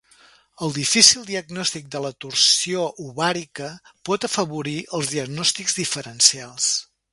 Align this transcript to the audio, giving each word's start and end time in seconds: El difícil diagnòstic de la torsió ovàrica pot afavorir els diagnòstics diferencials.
El 0.67 0.71
difícil 0.77 1.27
diagnòstic 1.27 1.91
de 1.95 2.01
la 2.05 2.11
torsió 2.25 2.87
ovàrica 3.05 3.69
pot 4.11 4.27
afavorir 4.31 4.77
els 5.01 5.13
diagnòstics 5.15 5.81
diferencials. 5.85 6.75